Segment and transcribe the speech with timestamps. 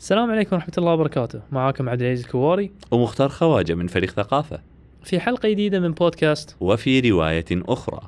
[0.00, 1.40] السلام عليكم ورحمة الله وبركاته.
[1.52, 2.70] معاكم عبد العزيز الكواري.
[2.90, 4.60] ومختار خواجة من فريق ثقافة.
[5.04, 6.56] في حلقة جديدة من بودكاست.
[6.60, 8.00] وفي رواية أخرى.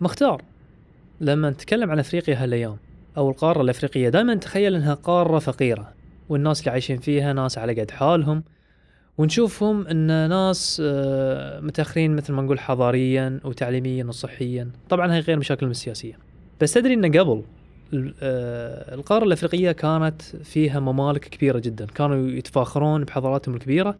[0.00, 0.42] مختار
[1.20, 2.76] لما نتكلم عن أفريقيا هالأيام
[3.16, 5.92] أو القارة الأفريقية دائما نتخيل إنها قارة فقيرة
[6.28, 8.42] والناس اللي عايشين فيها ناس على قد حالهم
[9.18, 14.70] ونشوفهم إن ناس آه، متأخرين مثل ما نقول حضاريا وتعليميا وصحيا.
[14.88, 16.18] طبعا هاي غير مشاكلهم السياسية.
[16.60, 17.42] بس تدري إن قبل
[17.92, 21.86] القارة الأفريقية كانت فيها ممالك كبيرة جدا.
[21.86, 23.98] كانوا يتفاخرون بحضاراتهم الكبيرة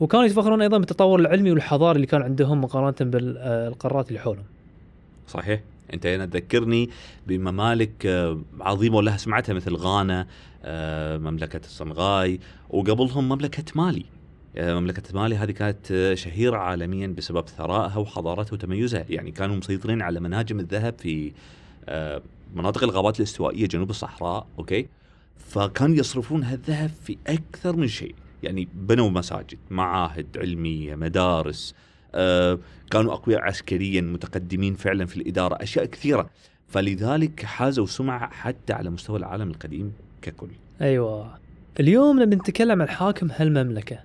[0.00, 4.44] وكانوا يتفاخرون أيضا بالتطور العلمي والحضاري اللي كان عندهم مقارنة بالقارات اللي حولهم.
[5.28, 5.60] صحيح.
[5.94, 6.90] أنت هنا تذكرني
[7.26, 10.26] بممالك آه، عظيمة ولها سمعتها مثل غانا
[10.64, 14.04] آه، مملكة الصنغاي وقبلهم مملكة مالي.
[14.56, 19.04] آه، مملكة مالي هذه كانت آه، شهيرة عالميا بسبب ثرائها وحضارتها وتميزها.
[19.08, 21.32] يعني كانوا مسيطرين على مناجم الذهب في
[21.88, 22.22] آه،
[22.54, 24.88] مناطق الغابات الاستوائية جنوب الصحراء أوكي؟
[25.36, 31.74] فكانوا يصرفون هالذهب في أكثر من شيء يعني بنوا مساجد معاهد علمية مدارس
[32.14, 32.58] آه،
[32.90, 36.30] كانوا أقوياء عسكريا متقدمين فعلا في الإدارة أشياء كثيرة.
[36.68, 40.48] فلذلك حازوا سمعة حتى على مستوى العالم القديم ككل.
[40.80, 41.38] أيوه.
[41.80, 43.98] اليوم نبي نتكلم عن حاكم هالمملكة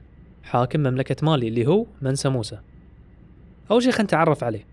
[0.44, 2.60] حاكم مملكة مالي اللي هو منسى موسى.
[3.72, 4.66] أول شيء خلينا نتعرف عليه.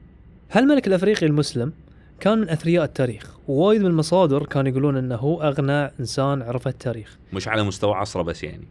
[0.53, 1.72] هالملك الأفريقي المسلم
[2.20, 7.19] كان من أثرياء التاريخ ووايد من المصادر كانوا يقولون أنه هو أغنى إنسان عرف التاريخ.
[7.33, 8.64] مش على مستوى عصره بس يعني.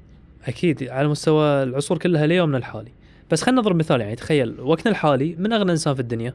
[0.45, 2.91] أكيد على مستوى العصور كلها ليومنا الحالي.
[3.31, 6.33] بس خلينا نضرب مثال يعني تخيل وقتنا الحالي من أغنى إنسان في الدنيا؟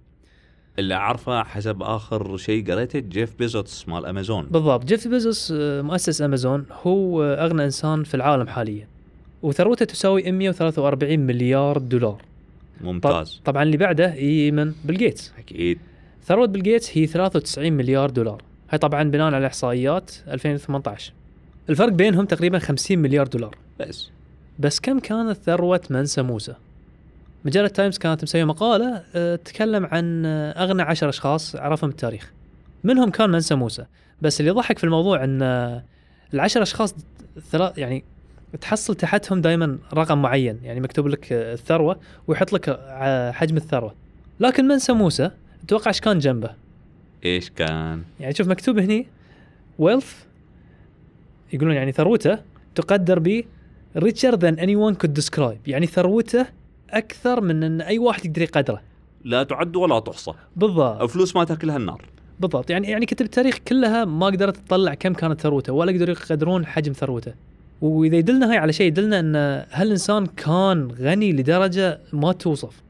[0.79, 4.47] اللي أعرفه حسب آخر شيء قريته جيف بيزوس مال أمازون.
[4.51, 8.87] بالضبط جيف بيزوس آه، مؤسس أمازون هو أغنى إنسان في العالم حاليا.
[9.43, 12.23] وثروته تساوي 143 مليار دولار.
[12.81, 13.41] ممتاز.
[13.45, 15.33] طبعا اللي بعده يجي من بيل جيتس.
[15.39, 15.79] أكيد.
[16.25, 18.43] ثروة بيل جيتس هي 93 مليار دولار.
[18.71, 21.13] هاي طبعا بناء على إحصائيات 2018
[21.69, 23.57] الفرق بينهم تقريبا 50 مليار دولار.
[23.81, 24.11] بس.
[24.59, 26.55] بس كم كانت ثروة منسى موسى؟
[27.45, 32.33] مجلة تايمز كانت مسوية مقالة آه، تتكلم عن آه، أغنى عشر أشخاص عرفهم التاريخ.
[32.85, 33.85] منهم كان منسى موسى.
[34.23, 35.85] بس اللي ضحك في الموضوع أن آه،
[36.35, 36.95] العشر أشخاص
[37.55, 38.05] يعني
[38.61, 40.61] تحصل تحتهم دائما رقم معين.
[40.63, 42.81] يعني مكتوب لك الثروة ويحط لك
[43.35, 43.95] حجم الثروة.
[44.41, 45.31] لكن منسى موسى
[45.65, 46.51] أتوقع إيش كان جنبه؟
[47.25, 49.07] إيش كان؟ يعني شوف مكتوب هني
[49.83, 50.15] wealth
[51.53, 52.39] يقولون يعني ثروته
[52.75, 53.45] تقدر ب
[53.99, 55.59] richer than anyone could describe.
[55.67, 56.47] يعني ثروته
[56.91, 58.81] أكثر من إن أي واحد يقدر يقدره.
[59.25, 60.33] لا تعد ولا تحصى.
[60.57, 61.11] بالضبط.
[61.11, 62.05] فلوس ما تأكلها النار.
[62.41, 62.71] بالضبط.
[62.71, 66.93] يعني يعني كتب التاريخ كلها ما قدرت تطلع كم كانت ثروته ولا قدروا يقدرون حجم
[66.93, 67.33] ثروته.
[67.81, 69.37] وإذا يدلنا هاي على شيء يدلنا إن
[69.73, 72.83] هالإنسان كان غني لدرجة ما توصف.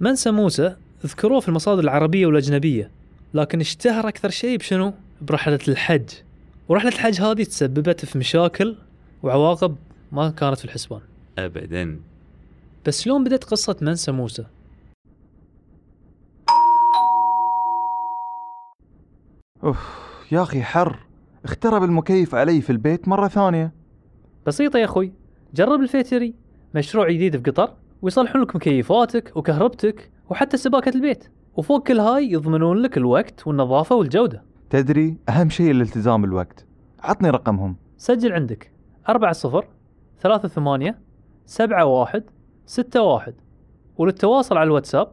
[0.00, 0.76] منسى موسى
[1.06, 2.90] ذكروه في المصادر العربية والأجنبية.
[3.34, 4.92] لكن اشتهر أكثر شيء بشنو؟
[5.22, 6.08] برحلة الحج.
[6.68, 8.76] ورحلة الحج هذه تسببت في مشاكل
[9.22, 9.76] وعواقب
[10.12, 11.00] ما كانت في الحسبان.
[11.38, 12.00] أبدا.
[12.86, 14.44] بس شلون بدت قصة منسى موسى؟
[19.64, 19.78] أوف
[20.32, 20.98] يا أخي حر.
[21.44, 23.72] اخترب المكيف علي في البيت مرة ثانية.
[24.46, 25.12] بسيطة يا أخوي.
[25.54, 26.34] جرب الفيتري
[26.74, 27.74] مشروع جديد في قطر.
[28.02, 30.10] ويصلحون لك مكيفاتك وكهربتك.
[30.30, 31.28] وحتى سباكة البيت.
[31.56, 34.42] وفوق كل هاي يضمنون لك الوقت والنظافة والجودة.
[34.70, 36.66] تدري أهم شيء الالتزام بالوقت
[37.02, 37.76] عطني رقمهم.
[37.96, 38.72] سجل عندك.
[39.08, 39.68] أربعة صفر
[40.20, 40.98] ثلاثة ثمانية
[41.46, 42.24] سبعة واحد
[42.66, 43.34] ستة واحد.
[43.96, 45.12] وللتواصل على الواتساب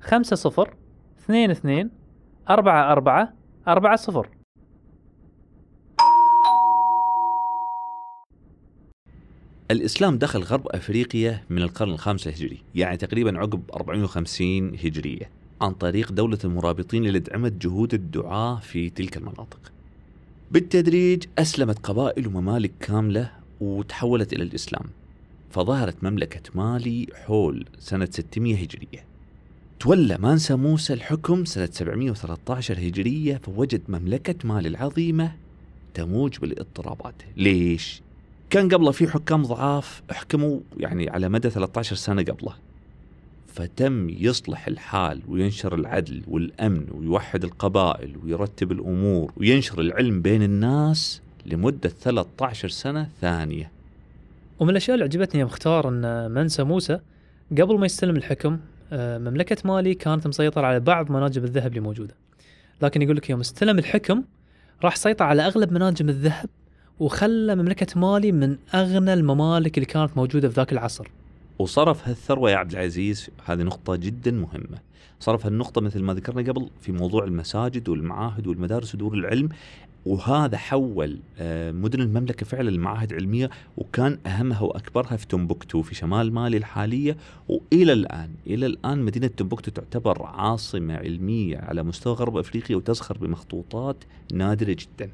[0.00, 0.74] خمسة صفر
[1.18, 1.90] اثنين اثنين
[2.50, 3.34] أربعة أربعة
[3.68, 4.28] أربعة صفر.
[9.70, 16.12] الإسلام دخل غرب أفريقيا من القرن الخامس الهجري يعني تقريبا عقب 450 هجرية عن طريق
[16.12, 19.72] دولة المرابطين اللي دعمت جهود الدعاة في تلك المناطق.
[20.50, 24.84] بالتدريج أسلمت قبائل وممالك كاملة وتحولت إلى الإسلام
[25.50, 29.04] فظهرت مملكة مالي حول سنة 600 هجرية.
[29.80, 35.32] تولى مانسا موسى الحكم سنة 713 هجرية فوجد مملكة مالي العظيمة
[35.94, 37.14] تموج بالإضطرابات.
[37.36, 38.02] ليش؟
[38.50, 42.52] كان قبله في حكام ضعاف حكموا يعني على مدى 13 سنة قبله.
[43.46, 51.88] فتم يصلح الحال وينشر العدل والأمن ويوحد القبائل ويرتب الأمور وينشر العلم بين الناس لمدة
[51.88, 53.70] 13 سنة ثانية.
[54.60, 57.00] ومن الأشياء اللي عجبتني يا مختار إن منسى موسى
[57.58, 58.58] قبل ما يستلم الحكم
[58.92, 62.14] آه، مملكة مالي كانت مسيطرة على بعض مناجم الذهب اللي موجودة.
[62.82, 64.22] لكن يقول لك يوم استلم الحكم
[64.84, 66.48] راح سيطر على أغلب مناجم الذهب.
[67.00, 71.08] وخلى مملكة مالي من أغنى الممالك اللي كانت موجودة في ذاك العصر.
[71.58, 74.78] وصرف هالثروة يا عبد العزيز هذه نقطة جدا مهمة.
[75.20, 79.48] صرف هالنقطة مثل ما ذكرنا قبل في موضوع المساجد والمعاهد والمدارس ودور العلم
[80.06, 86.32] وهذا حول آه، مدن المملكة فعلا لمعاهد علمية وكان أهمها وأكبرها في تمبكتو في شمال
[86.32, 87.16] مالي الحالية.
[87.48, 93.96] وإلى الآن إلى الآن مدينة تمبكتو تعتبر عاصمة علمية على مستوى غرب أفريقيا وتزخر بمخطوطات
[94.32, 95.10] نادرة جدا.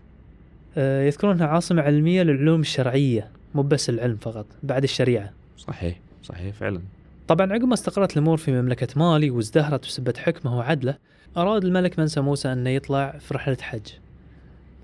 [0.76, 5.32] يذكرونها عاصمة علمية للعلوم الشرعية مو بس العلم فقط بعد الشريعة.
[5.58, 6.80] صحيح صحيح فعلا.
[7.28, 10.98] طبعا عقب ما استقرت الأمور في مملكة مالي وازدهرت وسبت حكمه وعدله
[11.36, 13.86] أراد الملك منسى موسى أنه يطلع في رحلة حج.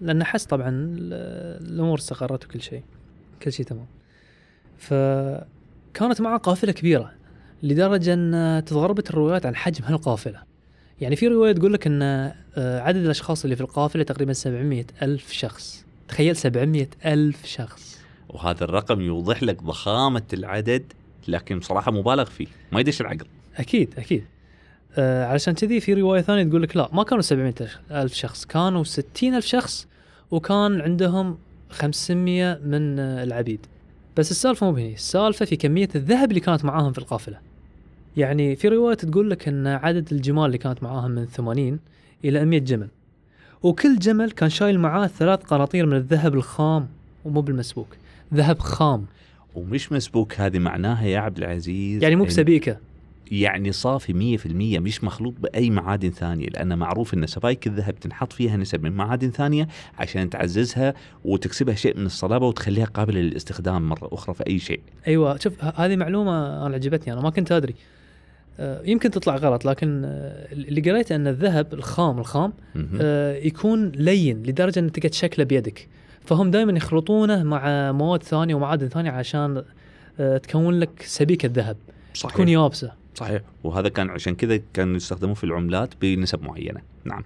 [0.00, 2.82] لأنه حس طبعا ال- الأمور استقرت وكل شيء
[3.42, 3.86] كل شيء تمام.
[4.78, 7.12] فكانت معه قافلة كبيرة
[7.62, 10.42] لدرجة أن تضاربت الروايات عن حجم هالقافلة
[11.00, 15.32] يعني في رواية تقول لك أن آه، عدد الأشخاص اللي في القافلة تقريبا 700 ألف
[15.32, 15.84] شخص.
[16.08, 17.98] تخيل 700 ألف شخص.
[18.28, 20.92] وهذا الرقم يوضح لك ضخامة العدد
[21.28, 23.26] لكن بصراحة مبالغ فيه ما يدش العقل.
[23.56, 24.24] أكيد أكيد.
[24.98, 27.54] آه علشان كذي في رواية ثانية تقول لك لا ما كانوا 700
[27.90, 29.86] ألف شخص كانوا 60 ألف شخص
[30.30, 31.38] وكان عندهم
[31.70, 33.66] 500 من آه العبيد.
[34.16, 34.94] بس السالفة مو بهني.
[34.94, 37.38] السالفة في كمية الذهب اللي كانت معاهم في القافلة.
[38.16, 41.78] يعني في رواية تقول لك إن عدد الجمال اللي كانت معاهم من 80
[42.24, 42.88] إلى 100 جمل.
[43.62, 46.88] وكل جمل كان شايل معاه ثلاث قناطير من الذهب الخام
[47.24, 47.96] ومو بالمسبوك.
[48.34, 49.06] ذهب خام.
[49.54, 52.76] ومش مسبوك هذه معناها يا عبد العزيز يعني مو بسبيكة.
[53.30, 54.46] يعني صافي 100%
[54.80, 59.30] مش مخلوط بأي معادن ثانية لأن معروف إن سبائك الذهب تنحط فيها نسب من معادن
[59.30, 59.68] ثانية
[59.98, 60.94] عشان تعززها
[61.24, 64.80] وتكسبها شيء من الصلابة وتخليها قابلة للاستخدام مرة أخرى في أي شيء.
[65.06, 67.74] أيوه شوف هذه معلومة أنا عجبتني أنا ما كنت أدري.
[68.58, 72.52] يمكن تطلع غلط لكن آه، اللي قريته أن الذهب الخام الخام.
[73.00, 75.88] آه، يكون لين لدرجة انك تقدر تشكله بيدك.
[76.24, 79.62] فهم دائما يخلطونه مع مواد ثانية ومعادن ثانية عشان
[80.20, 81.76] آه، تكون لك سبيكة ذهب.
[82.14, 82.34] صحيح.
[82.34, 83.42] تكون يابسه صحيح.
[83.64, 86.80] وهذا كان عشان كذا كانوا يستخدمون في العملات بنسب معينة.
[87.04, 87.24] نعم.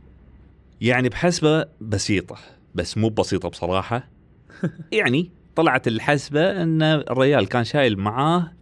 [0.80, 2.36] يعني بحسبة بسيطة
[2.74, 4.08] بس مو بسيطة بصراحة.
[4.92, 8.52] يعني طلعت الحسبة أن الريال كان شايل معاه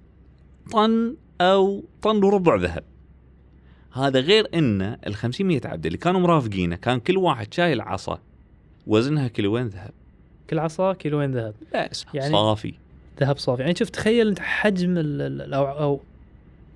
[0.73, 1.15] طن
[1.53, 2.83] أو طن وربع ذهب.
[3.93, 8.19] هذا غير إن ال 500 عبد اللي كانوا مرافقينه كان كل واحد شايل عصا.
[8.87, 9.91] وزنها كيلوين ذهب.
[10.51, 11.55] كل عصا كيلوين ذهب.
[11.75, 12.75] بس يعني- صافي.
[13.21, 13.63] ذهب صافي.
[13.63, 14.95] يعني شوف تخيل حجم
[15.55, 16.01] أو أو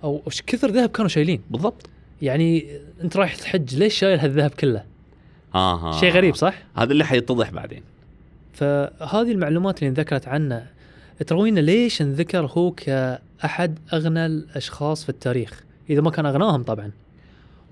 [0.05, 1.41] أو وش كثر ذهب كانوا شايلين.
[1.51, 1.89] بالضبط.
[2.23, 4.85] يعني أنت رايح تحج ليش شايل هالذهب كله؟
[5.55, 7.83] آه شيء غريب صح؟ هذا اللي حيتضح بعدين.
[8.53, 10.67] فهذه المعلومات اللي انذكرت عنه
[11.27, 16.91] تروينا ليش انذكر هو كأحد أغنى الأشخاص في التاريخ؟ إذا ما كان أغناهم طبعا.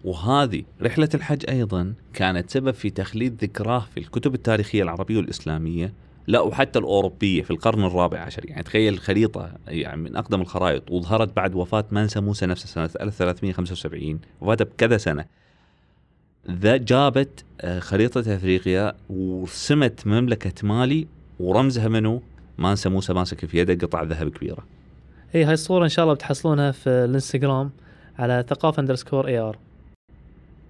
[0.04, 5.92] وهذه رحلة الحج أيضا كانت سبب في تخليد ذكراه في الكتب التاريخية العربية والإسلامية
[6.26, 8.46] لا وحتى الأوروبية في القرن الرابع عشر.
[8.46, 14.20] يعني تخيل خريطة يعني من أقدم الخرائط وظهرت بعد وفاة منسى موسى نفسه سنة 1375
[14.40, 15.24] وفاته بكذا سنة.
[16.50, 21.06] ذا جابت آه، خريطة أفريقيا ورسمت مملكة مالي
[21.40, 22.22] ورمزها منه
[22.58, 24.64] مانسى موسى ماسك في يده قطع ذهب كبيرة.
[25.34, 27.70] اي هاي الصورة إن شاء الله بتحصلونها في الإنستغرام
[28.18, 29.58] على ثقافة underscore AR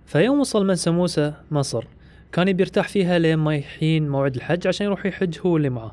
[0.06, 1.84] فيوم وصل منسى موسى مصر
[2.32, 5.92] كان يبي يرتاح فيها لين ما يحين موعد الحج عشان يروح يحج هو اللي معاه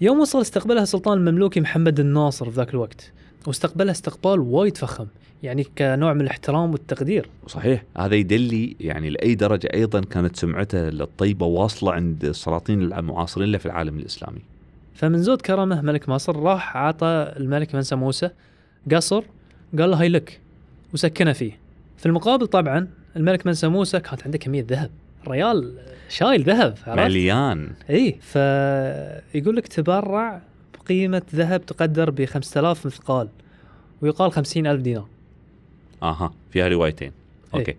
[0.00, 3.12] يوم وصل استقبلها السلطان المملوكي محمد الناصر في ذاك الوقت
[3.46, 5.06] واستقبلها استقبال وايد فخم
[5.42, 7.28] يعني كنوع من الاحترام والتقدير.
[7.46, 13.58] صحيح هذا يدلي يعني لأي درجة أيضا كانت سمعته الطيبه واصلة عند السلاطين المعاصرين له
[13.58, 14.51] في العالم الإسلامي.
[14.94, 18.30] فمن زود كرمه ملك مصر راح عطى الملك منسى موسى
[18.92, 19.24] قصر
[19.78, 20.40] قال له هاي لك
[20.94, 21.58] وسكنه فيه.
[21.96, 24.90] في المقابل طبعا الملك منسى موسى كانت عنده كمية ذهب
[25.26, 27.70] الريال شايل ذهب عرفت؟ مليان.
[27.90, 30.42] إي فيقول لك تبرع
[30.78, 33.28] بقيمة ذهب تقدر ب 5000 مثقال
[34.02, 35.06] ويقال 50 ألف دينار.
[36.02, 37.12] أها فيها روايتين.
[37.54, 37.70] أوكي.
[37.70, 37.76] إيه.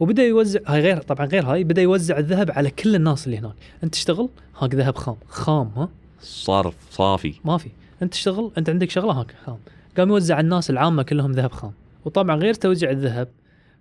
[0.00, 3.54] وبدأ يوزع هاي غير طبعا غير هاي بدأ يوزع الذهب على كل الناس اللي هناك.
[3.84, 4.28] أنت تشتغل؟
[4.58, 5.16] هاك ذهب خام.
[5.28, 5.88] خام ها؟
[6.20, 7.34] صرف صافي.
[7.44, 7.68] ما في.
[8.02, 9.58] أنت تشتغل أنت عندك شغلة هاك خام.
[9.98, 11.72] قام يوزع على الناس العامة كلهم ذهب خام.
[12.04, 13.28] وطبعا غير توزيع الذهب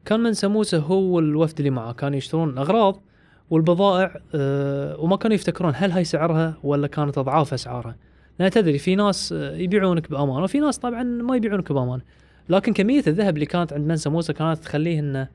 [0.05, 3.01] كان من سموسه هو والوفد اللي معه كانوا يشترون اغراض
[3.49, 7.95] والبضائع آه وما كانوا يفتكرون هل هاي سعرها ولا كانت أضعاف أسعارها.
[8.39, 12.01] لأن تدري في ناس آه، يبيعونك بامانه وفي ناس طبعا ما يبيعونك بامانه
[12.49, 15.27] لكن كمية الذهب اللي كانت عند منسى موسى كانت تخليه إنه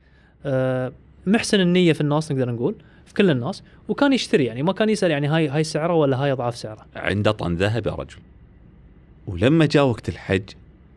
[0.45, 0.91] آه
[1.25, 2.75] محسن النية في الناس نقدر نقول.
[3.13, 6.31] في كل الناس وكان يشتري يعني ما كان يسأل يعني هاي هاي سعره ولا هاي
[6.31, 8.17] أضعاف سعره عنده طن ذهب يا رجل.
[9.27, 10.49] ولما جاء وقت الحج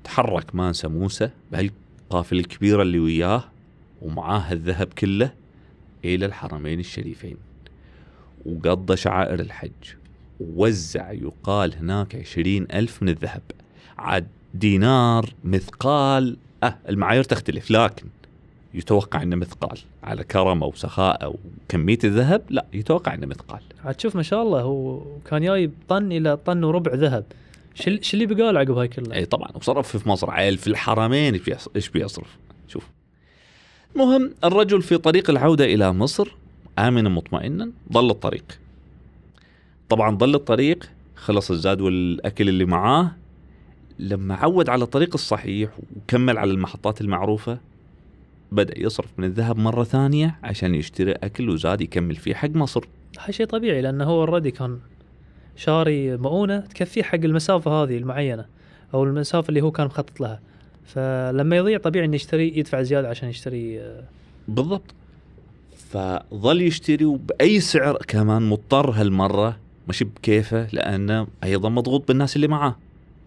[0.04, 3.44] تحرك مانسى موسى بهالقافلة الكبيرة اللي وياه
[4.02, 5.32] ومعاه الذهب كله
[6.04, 7.36] إلى الحرمين الشريفين.
[8.46, 9.70] وقضى شعائر الحج
[10.40, 13.42] ووزع يقال هناك عشرين ألف من الذهب
[13.98, 18.06] عاد دينار مثقال أه المعايير تختلف لكن
[18.76, 19.78] يتوقع إنه مثقال.
[20.04, 21.34] على كرمه وسخاءه
[21.68, 23.60] وكميه الذهب لا يتوقع إنه مثقال.
[23.84, 27.24] عاد تشوف ما شاء الله هو كان جايب طن إلى طن وربع ذهب.
[27.74, 31.34] شو اللي بقى له عقب هاي كلها؟ إي طبعا وصرف في مصر عيل في الحرمين
[31.34, 32.36] إيش بيص- إيش بيصرف؟
[32.68, 32.88] شوف.
[33.96, 36.28] المهم الرجل في طريق العودة إلى مصر
[36.78, 38.44] امنا مطمئنا ضل الطريق.
[39.88, 43.10] طبعا ضل الطريق خلص الزاد والأكل اللي معاه.
[43.98, 47.58] لما عود على الطريق الصحيح وكمل على المحطات المعروفة
[48.52, 52.84] بدأ يصرف من الذهب مرة ثانية عشان يشتري أكل وزاد يكمل فيه حق مصر.
[53.18, 54.78] هاي شيء طبيعي لأنه هو اوريدي كان
[55.56, 58.44] شاري مؤونة تكفيه حق المسافة هذه المعينة
[58.94, 60.40] أو المسافة اللي هو كان مخطط لها.
[60.86, 64.04] فلما يضيع طبيعي إنه يشتري يدفع زيادة عشان يشتري آه،
[64.48, 64.94] بالضبط.
[65.90, 69.56] فظل يشتري وبأي سعر كمان مضطر هالمرة.
[69.88, 72.76] مش بكيفه لأنه أيضا مضغوط بالناس اللي معاه.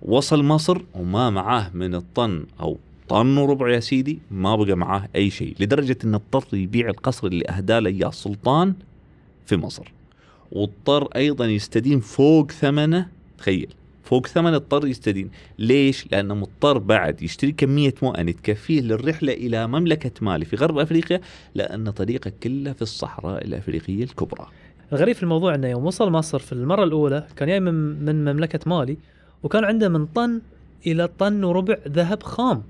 [0.02, 2.78] وصل مصر وما معاه من الطن أو
[3.10, 7.46] طن وربع يا سيدي ما بقى معاه أي شيء لدرجة أنه اضطر يبيع القصر اللي
[7.50, 8.74] أهداه له إياه السلطان
[9.46, 9.92] في مصر.
[10.52, 13.74] واضطر أيضا يستدين فوق ثمنه تخيل
[14.04, 15.30] فوق ثمنه اضطر يستدين.
[15.60, 21.22] ليش؟ لأنه مضطر بعد يشتري كمية مؤن تكفيه للرحلة إلى مملكة مالي في غرب أفريقيا
[21.56, 24.48] لأن طريقه كله في الصحراء الأفريقية الكبرى.
[24.94, 28.60] الغريب في الموضوع إنه يوم وصل مصر في المرة الأولى كان جاي من, من مملكة
[28.66, 28.98] مالي
[29.44, 30.42] وكان عنده من طن
[30.88, 32.64] إلى طن وربع ذهب خام.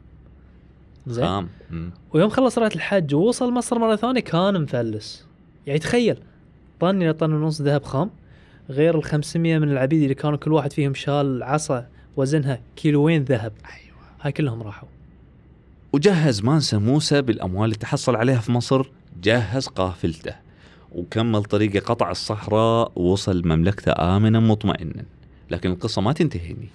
[1.08, 1.48] زين.
[2.14, 5.26] ويوم خلص رحله الحج ووصل مصر مرة ثانية كان مفلس
[5.68, 6.18] يعني تخيل
[6.80, 8.10] طن إلى طن ونص ذهب خام
[8.70, 11.88] غير ال 500 من العبيد اللي كانوا كل واحد فيهم شال عصا
[12.18, 13.54] وزنها كيلوين ذهب.
[13.66, 13.98] أيوة.
[14.22, 14.90] هاي كلهم راحوا.
[15.94, 18.90] وجهز مانسا موسى بالأموال اللي تحصل عليها في مصر
[19.24, 20.36] جهز قافلته.
[20.96, 25.04] وكمل طريقه قطع الصحراء ووصل مملكته آمنا مطمئنا.
[25.52, 26.70] لكن القصة ما تنتهي هني.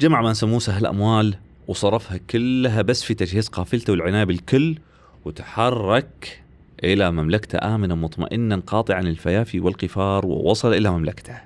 [0.00, 1.34] جمع مانسا موسى هالأموال
[1.68, 4.78] وصرفها كلها بس في تجهيز قافلته والعناية بالكل
[5.24, 6.42] وتحرك
[6.84, 11.38] إلى مملكته آمنا مطمئنا قاطعا الفيافي والقفار ووصل إلى مملكته.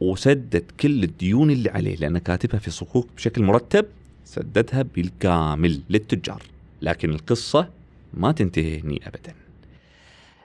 [0.00, 3.86] وسدد كل الديون اللي عليه لأنه كاتبها في صكوك بشكل مرتب
[4.24, 6.42] سددها بالكامل للتجار.
[6.82, 7.68] لكن القصة
[8.14, 9.34] ما تنتهي هني أبدا.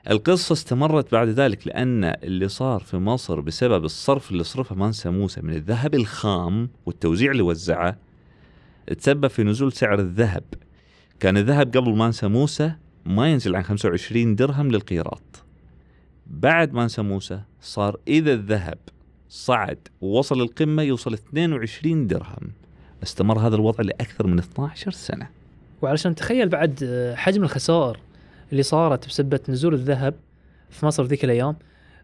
[0.10, 5.42] القصة استمرت بعد ذلك لأن اللي صار في مصر بسبب الصرف اللي صرفه مانسا موسى
[5.42, 7.98] من الذهب الخام والتوزيع اللي وزعه
[8.98, 10.44] تسبب في نزول سعر الذهب.
[11.20, 12.72] كان الذهب قبل مانسا موسى
[13.06, 15.44] ما ينزل عن 25 درهم للقيراط.
[16.27, 18.77] بعد مانسا موسى صار إذا الذهب
[19.30, 22.51] صعد ووصل القمة يوصل 22 درهم.
[23.04, 25.30] استمر هذا الوضع لأكثر من 12 سنة.
[25.82, 28.00] وعلشان تخيل بعد حجم الخسائر
[28.51, 30.13] اللي صارت بسبة نزول الذهب
[30.70, 31.56] في مصر ذيك الأيام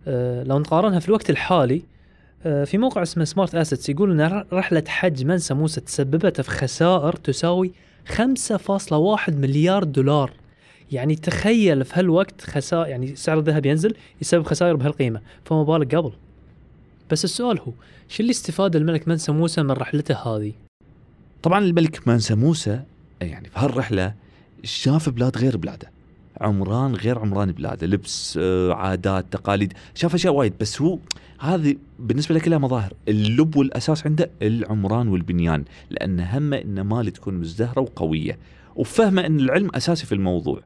[0.08, 1.82] آه، لو نقارنها في الوقت الحالي
[2.44, 7.72] في موقع اسمه سمارت اسيتس يقول إن رحلة حج منسى موسى تسببت في خسائر تساوي
[8.08, 10.32] 5.1 مليار دولار.
[10.92, 15.22] يعني تخيل في هالوقت خسائر يعني سعر الذهب ينزل يسبب خسائر بهالقيمة.
[15.46, 16.12] فما بالك قبل.
[17.12, 17.72] بس السؤال هو
[18.10, 20.54] شو اللي استفاد الملك منسى موسى من رحلته هذه؟
[21.44, 22.82] طبعا الملك مانسا موسى
[23.22, 24.14] يعني في هالرحلة
[24.64, 25.92] شاف بلاد غير بلاده.
[26.42, 27.88] عمران غير عمران بلاده.
[27.88, 29.74] لبس آه، عادات تقاليد.
[29.96, 31.00] شاف أشياء وايد بس هو
[31.40, 32.94] هذه بالنسبة له كلها مظاهر.
[33.08, 38.38] اللب والأساس عنده العمران والبنيان لأن همه ان مالي تكون مزدهرة وقوية
[38.76, 40.62] وفهمه إن العلم أساسي في الموضوع.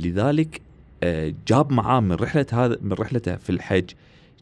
[0.00, 0.60] لذلك
[1.02, 3.90] آه، جاب معاه من رحلة هذا من رحلته في الحج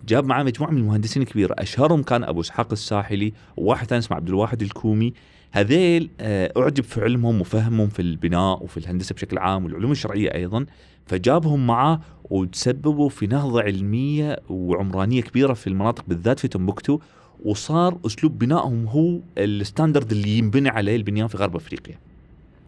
[0.08, 4.28] جاب معاه مجموعة من المهندسين كبيره أشهرهم كان أبو إسحاق الساحلي وواحد ثاني اسمه عبد
[4.28, 5.12] الواحد الكومي
[5.52, 10.66] هذيل آه، أعجب في علمهم وفهمهم في البناء وفي الهندسة بشكل عام والعلوم الشرعية أيضا
[11.06, 16.98] فجابهم معاه وتسببوا في نهضة علمية وعمرانية كبيرة في المناطق بالذات في تمبكتو
[17.44, 21.98] وصار أسلوب بنائهم هو ال standard اللي ينبني عليه البنيان في غرب أفريقيا.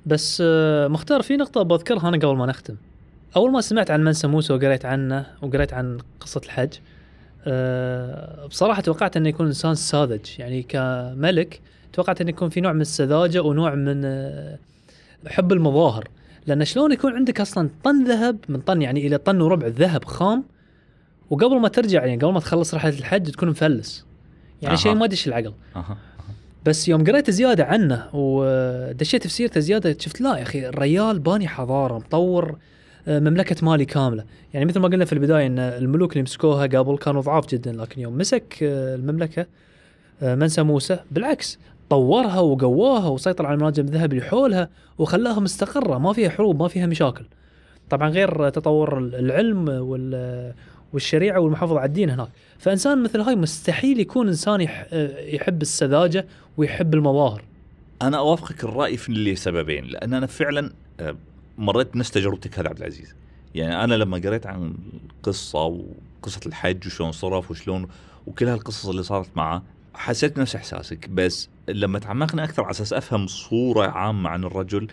[0.06, 2.76] بس آه، مختار في نقطة بذكرها أنا قبل ما نختم.
[3.36, 6.72] أول ما سمعت عن منسى موسى وقريت عنه وقريت عن قصة الحج
[7.44, 10.26] آه، بصراحة توقعت أنه يكون إنسان ساذج.
[10.38, 11.60] يعني كملك
[11.92, 14.58] توقعت أنه يكون في نوع من السذاجة ونوع من آه،
[15.26, 16.08] حب المظاهر.
[16.46, 20.44] لأن شلون يكون عندك أصلا طن ذهب من طن يعني إلى طن وربع ذهب خام
[21.30, 24.06] وقبل ما ترجع يعني قبل ما تخلص رحلة الحج تكون مفلس.
[24.62, 24.78] يعني أها.
[24.78, 25.52] شيء ما يدش العقل.
[25.76, 25.96] أها
[26.64, 31.48] بس يوم قريت زيادة عنه ودشيت في سيرته زيادة شفت لا يا أخي الريال باني
[31.48, 32.56] حضارة مطور آه،
[33.08, 34.24] مملكة مالي كاملة.
[34.54, 38.00] يعني مثل ما قلنا في البداية إن الملوك اللي مسكوها قبل كانوا ضعاف جدا لكن
[38.00, 39.46] يوم مسك آه، المملكة
[40.22, 41.58] آه، منسى موسى بالعكس
[41.90, 44.68] طورها وقواها وسيطر على المناجم الذهب اللي حولها
[44.98, 47.24] وخلاها مستقرة ما فيها حروب ما فيها مشاكل.
[47.90, 50.52] طبعا غير تطور العلم وال
[50.92, 52.28] والشريعة والمحافظة على الدين هناك.
[52.58, 57.42] فإنسان مثل هاي مستحيل يكون إنسان يح- آه، يحب السذاجة ويحب المظاهر.
[58.02, 60.70] أنا أوافقك الرأي في اللي سببين لأن أنا فعلا
[61.00, 61.16] آه،
[61.58, 63.14] مريت بنفس تجربتك هذا عبد العزيز.
[63.54, 64.74] يعني أنا لما قريت عن
[65.10, 65.64] القصة
[66.22, 67.88] وقصة الحج وشلون صرف وشلون
[68.26, 69.62] وكل هالقصص اللي صارت معه
[69.94, 71.08] حسيت نفس إحساسك.
[71.08, 74.88] بس لما تعمقنا أكثر على أساس أفهم صورة عامة عن الرجل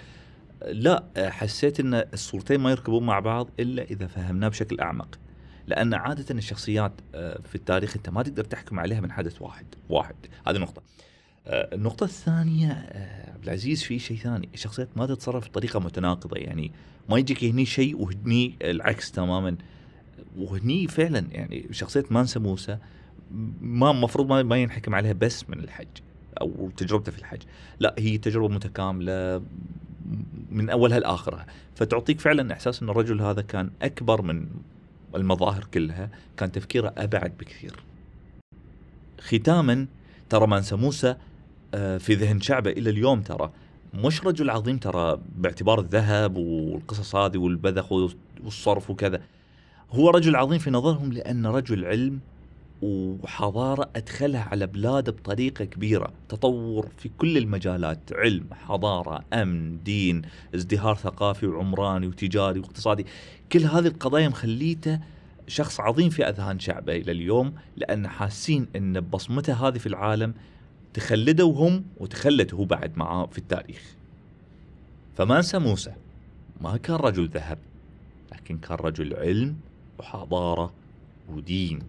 [0.66, 5.20] لا حسيت إن الصورتين ما يركبون مع بعض إلا إذا فهمناه بشكل أعمق.
[5.68, 10.16] لأن عادة الشخصيات آه، في التاريخ أنت ما تقدر تحكم عليها من حدث واحد واحد.
[10.48, 10.82] هذه نقطة.
[11.48, 16.72] النقطة الثانية آه، عبد العزيز في شيء ثاني، الشخصيات ما تتصرف بطريقة متناقضة يعني
[17.10, 19.56] ما يجيك هني شيء وهني العكس تماما.
[20.38, 22.78] وهني فعلا يعني شخصية مانسا موسى
[23.62, 25.88] ما المفروض ما, ينحكم عليها بس من الحج
[26.42, 27.42] أو تجربته في الحج،
[27.80, 29.42] لا هي تجربة متكاملة
[30.52, 31.46] من أولها لآخرها،
[31.76, 34.48] فتعطيك فعلا إحساس إن الرجل هذا كان أكبر من
[35.16, 37.84] المظاهر كلها، كان تفكيره أبعد بكثير.
[39.20, 39.88] ختاما
[40.30, 41.18] ترى مانسا موسى آه،
[41.74, 43.52] في ذهن شعبه إلى اليوم ترى.
[43.94, 47.92] مش رجل عظيم ترى باعتبار الذهب والقصص هذه والبذخ
[48.44, 49.22] والصرف وكذا.
[49.92, 52.20] هو رجل عظيم في نظرهم لأن رجل علم
[52.82, 56.14] وحضارة أدخلها على بلاده بطريقة كبيرة.
[56.30, 60.22] تطور في كل المجالات علم حضارة أمن دين
[60.56, 63.06] ازدهار ثقافي وعمراني وتجاري واقتصادي.
[63.52, 65.00] كل هذه القضايا مخليته
[65.48, 70.34] شخص عظيم في أذهان شعبه إلى اليوم لأن حاسين أن بصمته هذه في العالم
[70.94, 73.96] تخلدوا هم وتخلد هو بعد معاه في التاريخ.
[75.18, 75.94] فمانسا موسى
[76.62, 77.58] ما كان رجل ذهب
[78.32, 79.56] لكن كان رجل علم
[80.00, 80.74] وحضارة
[81.30, 81.80] ودين.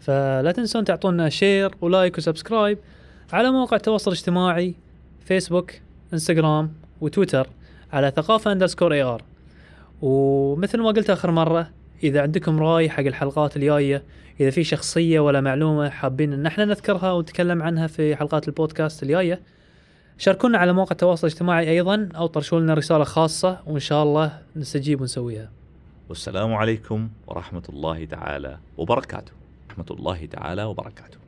[0.00, 2.78] فلا تنسون تعطونا share و like و subscribe
[3.32, 4.74] على مواقع التواصل الاجتماعي
[5.24, 5.72] فيسبوك
[6.12, 7.48] انستغرام وتويتر
[7.92, 9.22] على ثقافة underscore AR
[10.02, 11.70] ومثل ما قلت آخر مرة
[12.04, 14.02] إذا عندكم رأي حق الحلقات الجاية
[14.40, 19.40] إذا في شخصية ولا معلومة حابين إن إحنا نذكرها ونتكلم عنها في حلقات البودكاست الجاية
[20.18, 25.00] شاركونا على مواقع التواصل الاجتماعي أيضا أو طرشوا لنا رسالة خاصة وإن شاء الله نستجيب
[25.00, 25.50] ونسويها.
[26.08, 29.32] والسلام عليكم ورحمة الله تعالى وبركاته.
[29.70, 31.23] رحمة الله تعالى وبركاته.